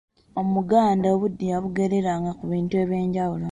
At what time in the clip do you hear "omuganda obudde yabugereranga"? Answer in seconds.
0.41-2.31